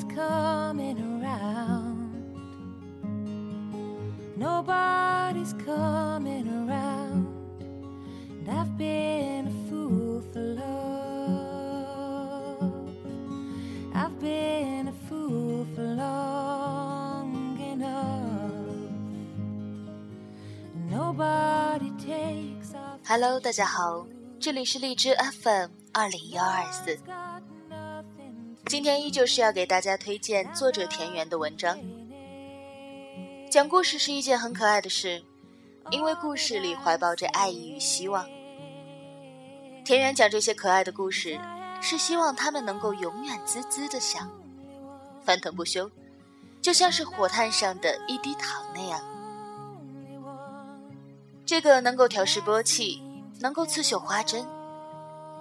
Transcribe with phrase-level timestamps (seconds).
[0.00, 2.08] Nobody's coming around.
[4.38, 7.26] Nobody's coming around.
[8.30, 10.72] And I've been a fool for love.
[13.94, 18.54] I've been a fool for long enough.
[20.74, 22.98] And nobody takes off.
[23.04, 24.06] Hello，大家好，
[24.40, 26.98] 这里是荔枝 FM 二零幺二四。
[28.71, 31.77] 今天依旧是要给大家推荐作者田园的文章。
[33.49, 35.21] 讲故事是一件很可爱的事，
[35.89, 38.25] 因为故事里怀抱着爱意与希望。
[39.83, 41.37] 田园讲这些可爱的故事，
[41.81, 44.31] 是希望他们能够永远滋滋的响，
[45.21, 45.91] 翻腾不休，
[46.61, 49.01] 就像是火炭上的一滴糖那样。
[51.45, 53.01] 这个能够调试波气，
[53.41, 54.47] 能够刺绣花针，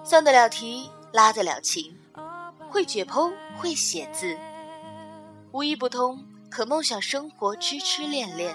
[0.02, 1.97] 算得了题，拉得了琴。
[2.70, 4.38] 会解剖，会写字，
[5.50, 8.54] 无一不通，可梦想生活，痴痴恋恋；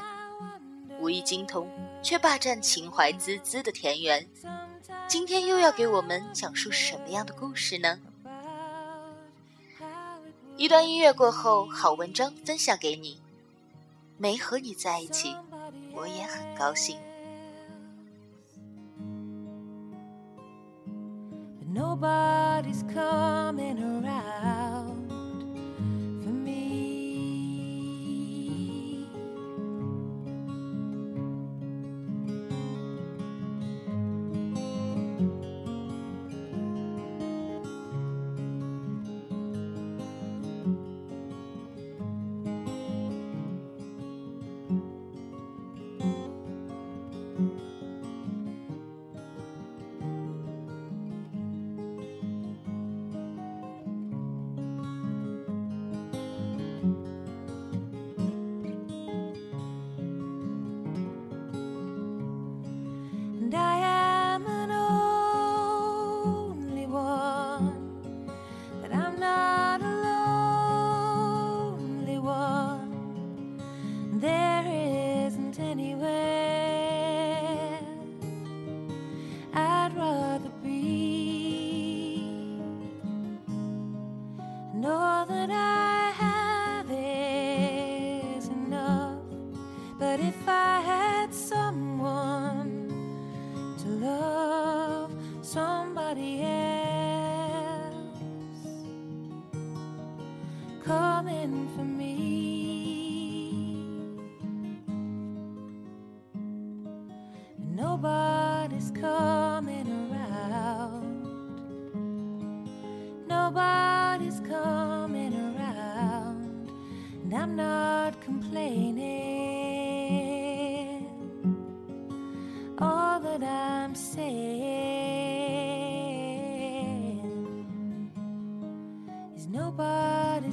[1.01, 1.69] 无一精通，
[2.01, 4.25] 却霸占情怀滋滋的田园。
[5.05, 7.99] 今天又要给我们讲述什么样的故事呢？
[10.55, 13.19] 一段音乐过后，好文章分享给你。
[14.17, 15.35] 没和你在一起，
[15.91, 16.97] 我也很高兴。
[21.75, 24.54] Nobody's coming around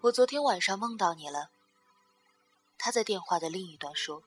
[0.00, 1.50] 我昨天晚上梦到你了。
[2.78, 4.22] 他在电话的另一端说。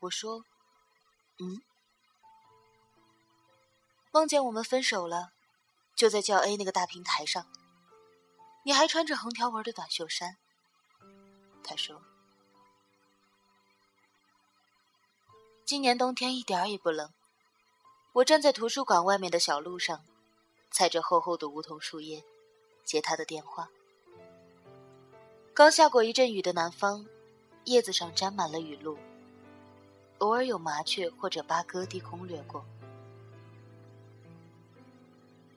[0.00, 0.44] 我说
[1.38, 1.62] 嗯？
[4.14, 5.32] 梦见我们分手了，
[5.96, 7.46] 就在教 A 那个大平台上。
[8.62, 10.36] 你还穿着横条纹的短袖衫。”
[11.64, 12.02] 他说
[15.64, 17.10] ：“今年冬天一点儿也不冷。
[18.12, 20.04] 我站在图书馆外面的小路上，
[20.70, 22.22] 踩着厚厚的梧桐树叶，
[22.84, 23.70] 接他的电话。”
[25.54, 27.06] 刚下过一阵雨的南方，
[27.64, 28.98] 叶子上沾满了雨露，
[30.18, 32.62] 偶尔有麻雀或者八哥低空掠过。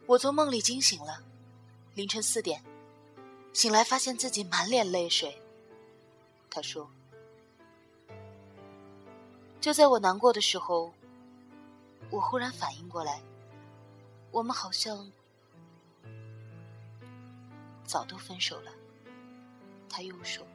[0.08, 1.24] 我从梦里惊醒了，
[1.96, 2.64] 凌晨四点，
[3.54, 5.42] 醒来发现自己满脸泪水。
[6.50, 6.88] 他说
[9.60, 10.94] ：“就在我难过的时候，
[12.12, 13.20] 我忽然反应过来，
[14.32, 15.12] 我们好像
[17.84, 18.72] 早都分手了。”
[19.90, 20.46] 他又说：“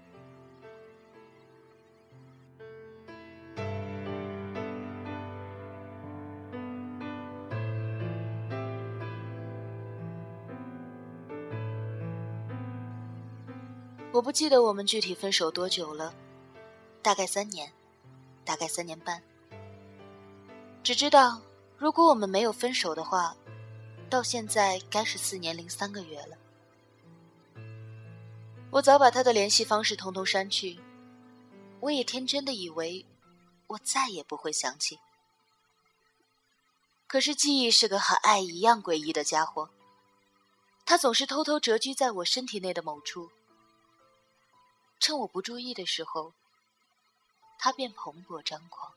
[14.21, 16.15] 我不记得我们具体分手多久了，
[17.01, 17.73] 大概三年，
[18.45, 19.23] 大概三年半。
[20.83, 21.41] 只知道，
[21.79, 23.35] 如果我们没有分手的话，
[24.11, 26.37] 到现在该是四年零三个月了。
[28.73, 30.79] 我早把他的联系方式统统删去，
[31.81, 33.07] 我也天真的以为
[33.69, 34.99] 我再也不会想起。
[37.07, 39.71] 可是记忆是个和爱一样诡异的家伙，
[40.85, 43.31] 它总是偷偷蛰居在我身体内的某处，
[45.01, 46.35] 趁我不注意的时候，
[47.59, 48.93] 他便蓬勃张狂。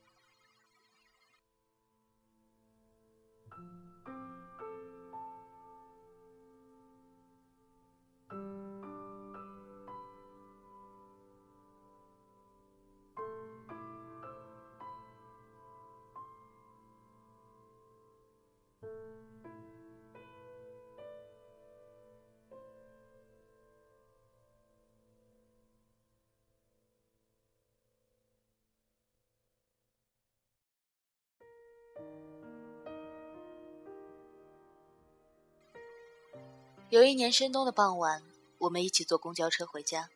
[36.93, 38.21] 有一年深冬的傍晚，
[38.59, 40.11] 我们一起坐公交车回家。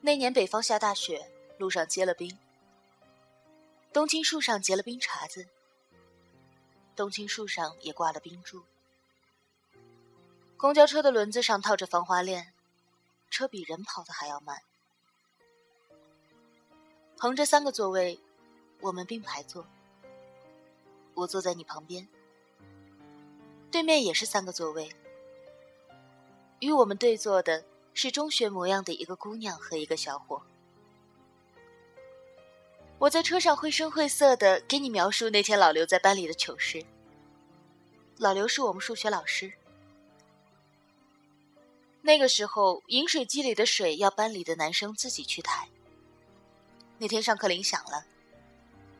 [0.00, 2.36] 那年北方下大雪，路上结了冰。
[3.92, 5.46] 冬青树上结了冰碴子，
[6.96, 8.64] 冬青树上也挂了冰柱。
[10.56, 12.52] 公交车的轮子上套着防滑链，
[13.30, 14.60] 车比人跑的还要慢。
[17.16, 18.18] 横着三个座位，
[18.80, 19.64] 我们并排坐。
[21.14, 22.08] 我坐在你旁边。
[23.76, 24.90] 对面也是三个座位，
[26.60, 27.62] 与我们对坐的
[27.92, 30.40] 是中学模样的一个姑娘和一个小伙。
[32.96, 36.82] 我在车上绘声绘色的给你描述那天老刘在班里的糗事。
[38.16, 39.52] 老刘是我们数学老师。
[42.00, 45.68] 那个时候，饮水机里的水要班里的男生自己去抬。
[46.96, 48.06] 那天上课铃响了，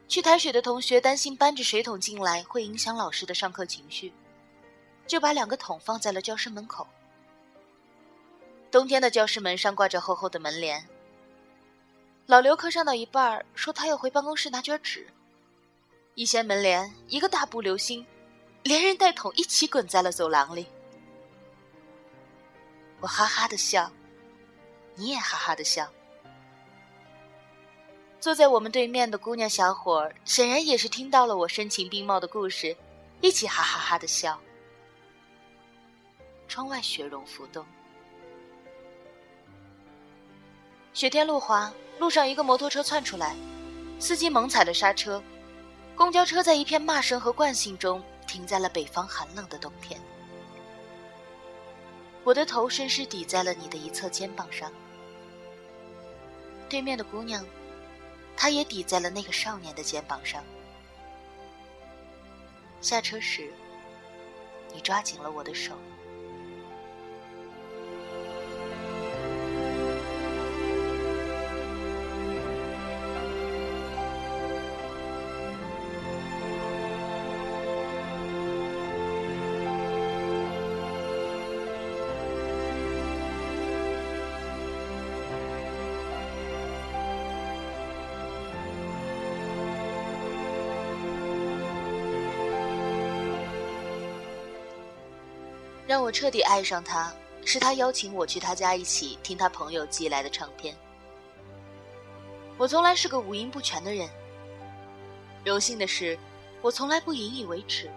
[0.06, 4.12] 去抬水的同学担心搬着水桶进来会影响老师的上课情绪。
[5.06, 6.86] 就把两个桶放在了教室门口。
[8.70, 10.86] 冬天的教室门上挂着厚厚的门帘。
[12.26, 15.06] 老刘课上到一半说他要回办公室拿卷纸，
[16.14, 18.04] 一掀门帘，一个大步流星，
[18.64, 20.66] 连人带桶一起滚在了走廊里。
[23.00, 23.90] 我哈哈的笑，
[24.96, 25.88] 你也哈哈的笑。
[28.18, 32.76] 坐在我们对面的姑娘小伙儿显然也是听到了我声情并茂的故事，
[33.20, 34.40] 一起哈哈哈的笑。
[36.48, 37.64] 窗外雪融浮动，
[40.92, 43.34] 雪天路滑，路上一个摩托车窜出来，
[43.98, 45.22] 司机猛踩了刹车，
[45.94, 50.00] 公交车在一片骂声和惯性中停在了北方寒冷的冬天。
[52.24, 54.72] 我的头深深抵在了你的一侧肩膀上，
[56.68, 57.44] 对面的姑娘，
[58.36, 60.42] 她也抵在了那个少年的肩膀上。
[62.80, 63.52] 下车时，
[64.72, 65.76] 你抓紧了我的手。
[96.06, 97.12] 我彻底爱上他，
[97.44, 100.72] 是他邀请我去他家一起听他朋友寄来的唱片。
[102.56, 104.08] 我从来是个五音不全的人，
[105.44, 106.16] 荣幸的是，
[106.62, 107.90] 我从来不引以为耻，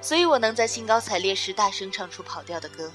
[0.00, 2.90] 所以我能在兴高采烈时大声唱出跑调的歌。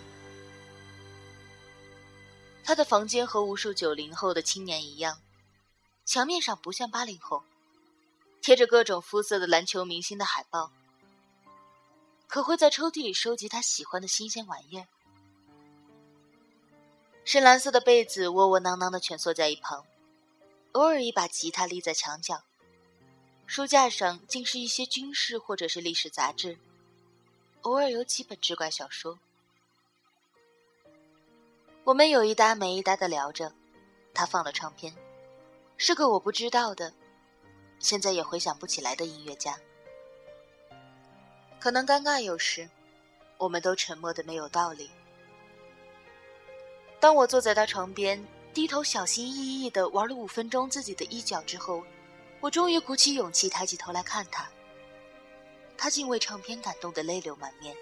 [2.64, 5.20] 他的房间和无数九零后的青年一样，
[6.06, 7.44] 墙面上不像八零后，
[8.42, 10.72] 贴着各种肤色的篮球明星的海报。
[12.32, 14.88] 可会在抽屉里收集他喜欢的新鲜玩意儿。
[17.26, 19.86] 深蓝色的被子窝窝囊囊的蜷缩在一旁，
[20.72, 22.42] 偶尔一把吉他立在墙角。
[23.46, 26.58] 书架上竟是一些军事或者是历史杂志，
[27.64, 29.20] 偶尔有几本志怪小说。
[31.84, 33.54] 我们有一搭没一搭的聊着，
[34.14, 34.96] 他放了唱片，
[35.76, 36.94] 是个我不知道的，
[37.80, 39.60] 现在也回想不起来的音乐家。
[41.62, 42.68] 可能尴尬有时，
[43.38, 44.90] 我们都沉默的没有道理。
[47.00, 51.84] 当我坐在他床边，低头小心翼翼的玩了五分钟自己的衣角之后，
[52.40, 54.50] 我终于鼓起勇气抬起头来看他。
[55.78, 57.76] 他竟为唱片感动的泪流满面。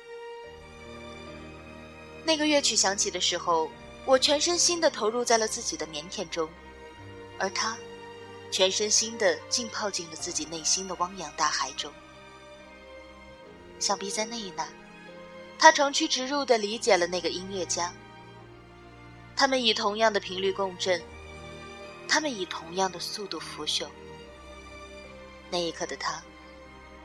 [2.26, 3.72] 那个乐曲响起的时候，
[4.06, 6.50] 我全身心的投入在了自己的腼腆中，
[7.38, 7.78] 而他，
[8.52, 11.90] 全身心的浸泡进了自己内心的汪洋大海中。
[13.80, 14.68] 想必在那一那，
[15.58, 17.92] 他长驱直入的理解了那个音乐家。
[19.36, 21.02] 他们以同样的频率共振，
[22.08, 23.88] 他们以同样的速度腐朽。
[25.50, 26.22] 那一刻的他，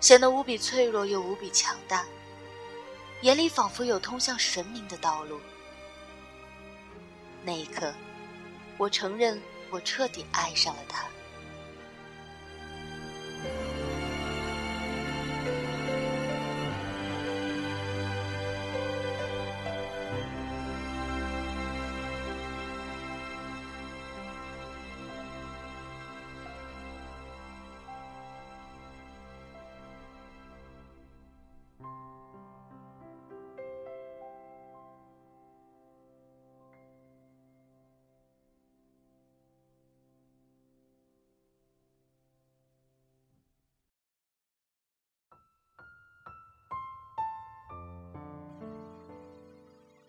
[0.01, 2.05] 显得无比脆弱又无比强大，
[3.23, 5.41] 眼里仿佛有通向神明的道路。
[7.45, 7.95] 那一刻，
[8.77, 9.41] 我承认，
[9.71, 11.05] 我彻底爱上了他。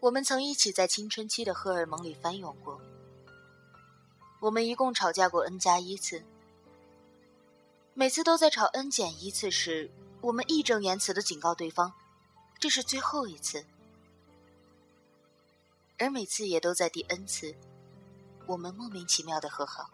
[0.05, 2.79] 我们曾一起在青春期的荷尔蒙里翻涌过。
[4.39, 6.23] 我们一共吵架过 n 加一次，
[7.95, 9.89] 每次都在吵 n 减一次时，
[10.21, 11.91] 我们义正言辞的警告对方，
[12.59, 13.65] 这是最后一次。
[15.97, 17.55] 而每次也都在第 n 次，
[18.45, 19.89] 我们莫名其妙的和好。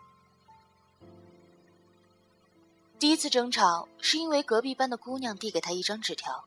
[2.99, 6.43] 第一次争吵是因为隔壁班的姑娘递给他一张纸条，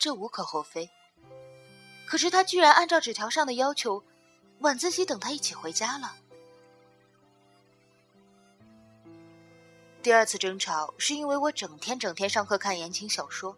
[0.00, 0.90] 这无可厚非。
[2.08, 4.02] 可是他居然按照纸条上的要求，
[4.60, 6.16] 晚自习等他一起回家了。
[10.02, 13.54] 第二次争吵是因为我整天整天上课看言情小说，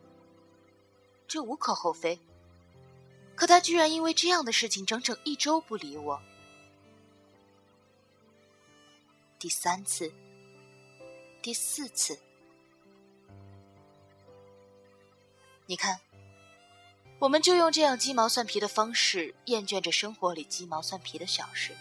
[1.29, 2.19] 这无可厚非。
[3.37, 6.21] 可他居然因为这样的事情整整一周不理我。
[9.39, 10.13] 第三次，
[11.41, 12.19] 第四次，
[15.67, 16.01] 你看。
[17.21, 21.77] 我们就用这样鸡毛蒜皮的方式厌倦着生活里鸡毛蒜皮的小事。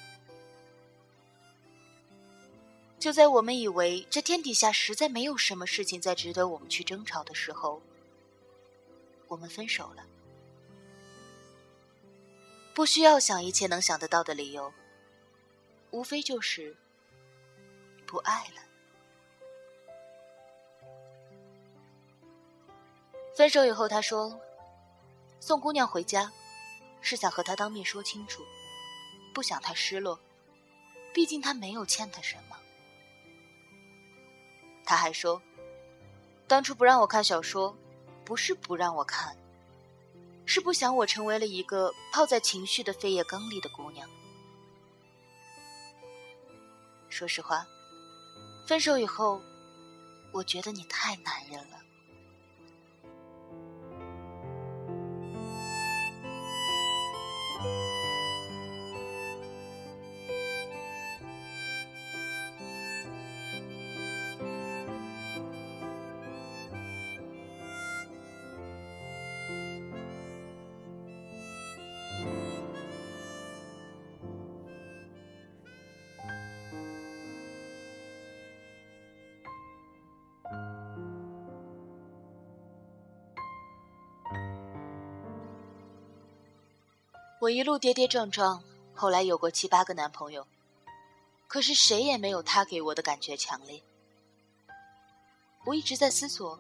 [3.00, 7.82] 就在我们以为这天底下实在没有什么事情再值得我们去争吵的时候，
[9.30, 10.06] 我们分手了。
[12.74, 14.74] 不需要想一切能想得到的理由，
[15.92, 16.76] 无非就是
[18.06, 18.62] 不爱了。
[23.34, 24.38] 分手以后，他说。
[25.40, 26.32] 送姑娘回家，
[27.02, 28.44] 是想和她当面说清楚，
[29.34, 30.20] 不想她失落，
[31.14, 32.58] 毕竟他没有欠她什么。
[34.86, 35.42] 他还说，
[36.48, 37.76] 当初不让我看小说，
[38.26, 39.38] 不是不让我看，
[40.46, 44.10] 是不想我成为了一个泡在情绪的废液缸里的姑娘。
[47.08, 47.68] 说实话，
[48.66, 49.42] 分手以后，
[50.32, 51.78] 我觉得你太男人了。
[87.42, 88.62] 我一路跌跌撞撞，
[88.94, 90.46] 后来有过七八个男朋友，
[91.48, 93.82] 可是谁也没有他给我的感觉强烈。
[95.64, 96.60] 我一直在思索，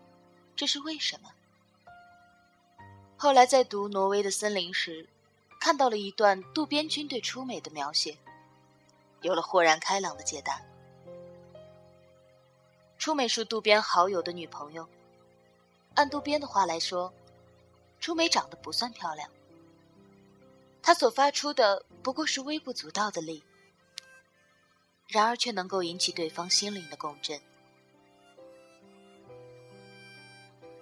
[0.55, 1.29] 这是为什么？
[3.17, 5.05] 后来在读《挪威的森林》时，
[5.59, 8.17] 看到了一段渡边君对初美的描写，
[9.19, 10.61] 有了豁然开朗的解答。
[12.97, 14.87] 初美是渡边好友的女朋友，
[15.95, 17.11] 按渡边的话来说，
[17.99, 19.29] 初美长得不算漂亮。
[20.81, 23.43] 他所发出的不过是微不足道的力，
[25.07, 27.39] 然而却能够引起对方心灵的共振。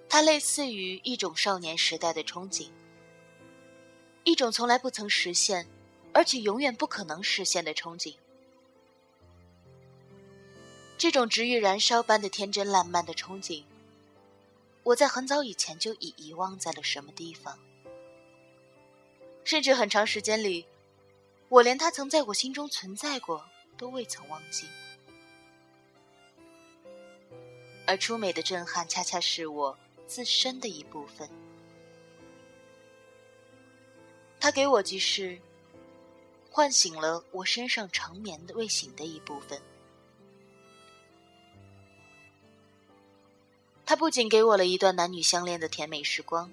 [0.08, 2.70] 它类似于一种少年时代的憧憬，
[4.24, 5.68] 一种从来不曾实现，
[6.14, 8.14] 而且永远不可能实现的憧憬。
[10.96, 13.64] 这种直欲燃烧般的天真烂漫的憧憬，
[14.82, 17.58] 我在很早以前就已遗忘在了什么地方。
[19.48, 20.66] 甚至很长时间里，
[21.48, 24.66] 我连他曾在我心中存在过都未曾忘记。
[27.86, 31.26] 而出美的震撼，恰恰是我自身的一部分。
[34.38, 35.38] 他给我即是，
[36.50, 39.58] 唤醒了我身上长眠的未醒的一部分。
[43.86, 46.52] 他不仅给我了一段男女相恋的甜美时光，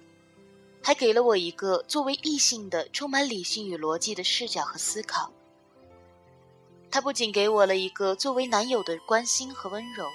[0.85, 5.33] 还给了我一个作为异性的充满理性与逻辑的视角和思考。
[6.91, 10.07] 他不仅给我了一个作为男友的关心和温柔，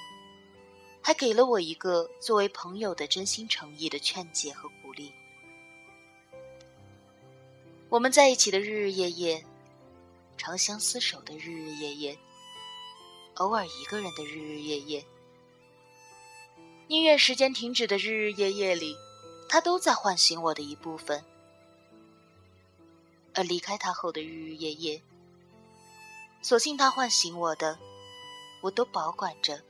[1.02, 5.12] 还给了我一个作为朋友的真心诚意的劝解和鼓励。
[7.88, 9.44] 我们在一起的日日夜夜，
[10.38, 12.16] 长相厮守的日日夜夜，
[13.34, 15.04] 偶尔一个人的日日夜夜。
[16.86, 18.94] 宁愿时间停止的日日夜夜里，
[19.52, 21.24] 他都在唤醒我的一部分；
[23.34, 25.02] 而离开他后的日日夜夜，
[26.40, 27.76] 所幸他唤醒我的，
[28.62, 29.60] 我都保管着，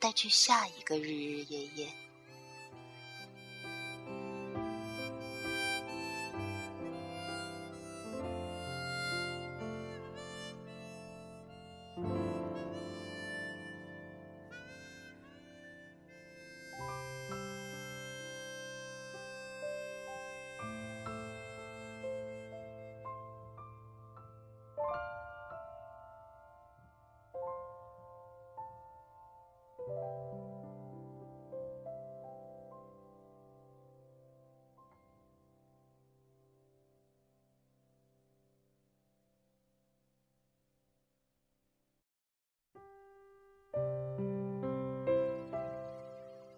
[0.00, 2.05] 带去下一个日日夜夜。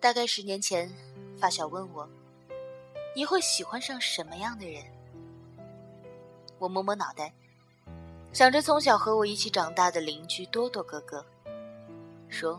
[0.09, 0.91] 大概十年前，
[1.39, 2.09] 发小问我
[3.15, 4.83] ：“你会喜欢上什么样的人？”
[6.59, 7.31] 我摸摸脑袋，
[8.33, 11.23] 想着从小和我一起长大的邻居多多哥哥，
[12.31, 12.59] 说：“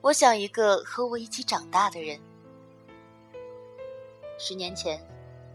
[0.00, 2.18] 我想一个和我一起长大的人。”
[4.40, 4.98] 十年前，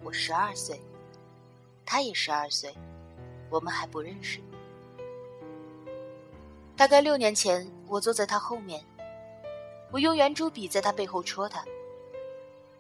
[0.04, 0.80] 我十二岁，
[1.84, 2.72] 他也十二岁，
[3.50, 4.40] 我们还不认识。
[6.78, 8.86] 大概六年前，我坐在他后面。
[9.92, 11.64] 我用圆珠笔在他背后戳他，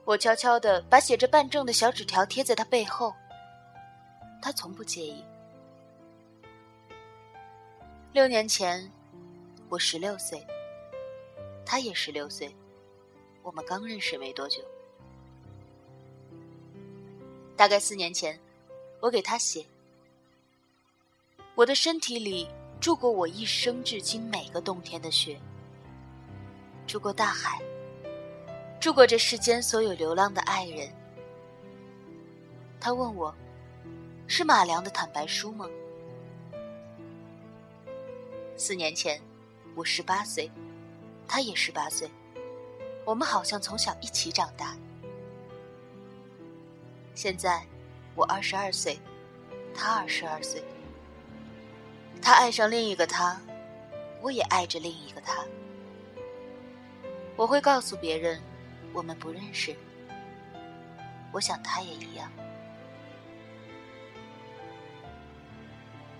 [0.05, 3.13] 我悄悄地把写着办证的小纸条贴在他背后，
[4.41, 5.21] 他从不介意。
[8.13, 8.89] 六年前，
[9.67, 10.45] 我十六岁，
[11.65, 12.53] 他也十六岁，
[13.43, 14.61] 我们刚认识没多久。
[17.57, 18.39] 大概四年前，
[19.01, 19.65] 我给他写
[21.55, 22.47] ：“我的身体里
[22.79, 25.37] 住过我一生至今每个冬天的雪。”
[26.91, 27.57] 住过大海，
[28.77, 30.93] 住过这世间所有流浪的爱人。
[32.81, 33.33] 他问我
[34.27, 35.69] ：“是马良的坦白书吗？”
[38.59, 39.21] 四年前，
[39.73, 40.51] 我十八岁，
[41.29, 42.11] 他也十八岁，
[43.05, 44.75] 我们好像从小一起长大。
[47.15, 47.65] 现在，
[48.15, 48.99] 我二十二岁，
[49.73, 50.61] 他二十二岁。
[52.21, 53.39] 他爱上另一个他，
[54.21, 55.41] 我也爱着另一个他。
[57.41, 58.39] 我会告诉别人，
[58.93, 59.75] 我们不认识。
[61.31, 62.31] 我想他也一样。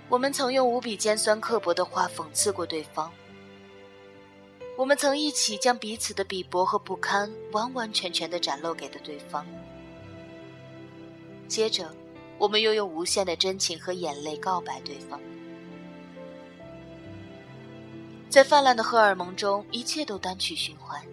[0.10, 3.14] 我们曾用无比尖酸刻薄的话讽刺过对方。
[4.76, 9.46] 我们曾一起将彼此的鄙薄和不堪完完全全的展露给了对方。
[11.48, 11.94] 接着，
[12.40, 15.22] 我们又用无限的真情和眼泪告白对方。
[18.32, 21.06] 在泛滥的荷尔蒙中，一切都单曲循环。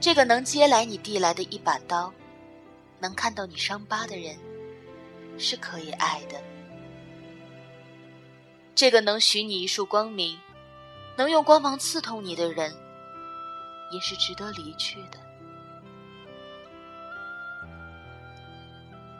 [0.00, 2.10] 这个能接来你递来的一把刀，
[2.98, 4.34] 能看到你伤疤的人，
[5.36, 6.38] 是可以爱的；
[8.74, 10.40] 这个能许你一束光明，
[11.18, 12.74] 能用光芒刺痛你的人，
[13.92, 15.18] 也是值得离去的。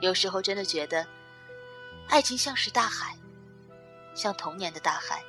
[0.00, 1.06] 有时候真的觉得，
[2.08, 3.14] 爱情像是大海。
[4.14, 5.22] 像童年的大海，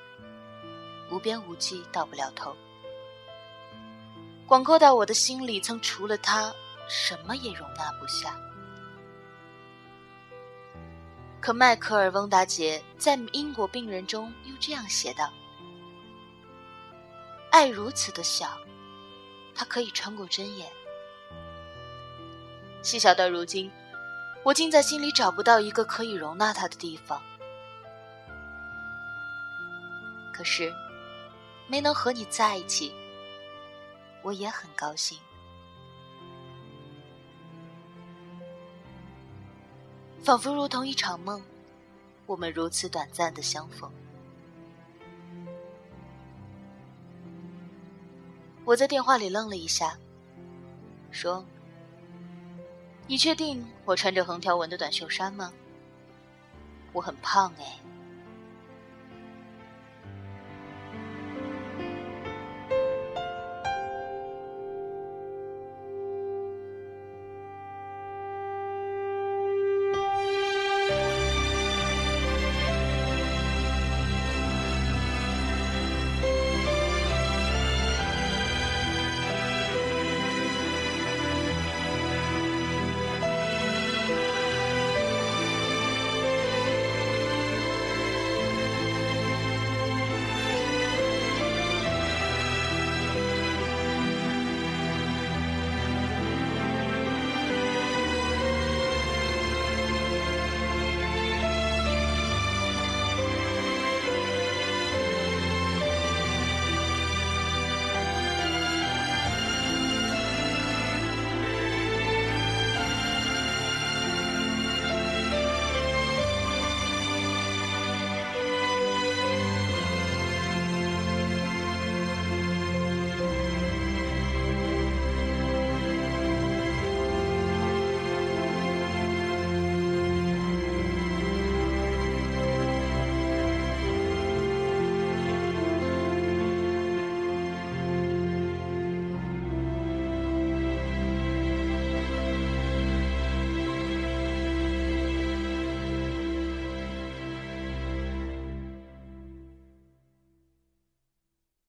[1.10, 2.56] 无边无际，到不了头。
[4.48, 6.54] 广阔到我的心里，曾除了他，
[6.88, 8.40] 什么也容纳不下。
[11.42, 15.32] 可迈克尔·翁达杰在《英国病人》中又这样写道
[17.52, 18.58] ：“爱如此的小，
[19.54, 20.68] 它可以穿过针眼。
[22.82, 23.72] 细小到如今，
[24.44, 27.22] 我竟在心里找不到一个可以容纳它的地方。”
[30.36, 30.70] 可是，
[31.66, 32.94] 没能和你在一起，
[34.22, 35.18] 我也很高兴。
[40.22, 41.42] 仿佛如同一场梦，
[42.26, 43.90] 我们如此短暂的相逢。
[48.66, 49.98] 我在电话里愣了一下，
[51.12, 51.46] 说
[53.08, 55.54] ：“你确定我穿着横条纹的短袖衫吗？
[56.92, 57.80] 我很胖哎。”